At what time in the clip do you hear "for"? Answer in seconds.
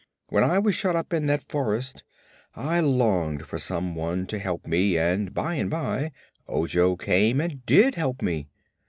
3.45-3.59